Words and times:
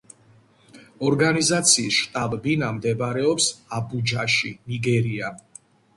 ორგანიზაციის 1.09 1.99
შტაბ-ბინა 2.05 2.69
მდებარეობს 2.79 3.51
აბუჯაში, 3.81 4.55
ნიგერია. 4.73 5.35